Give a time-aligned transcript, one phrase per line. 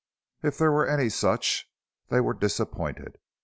[0.41, 1.69] If there were any such
[2.09, 3.19] they were disappointed.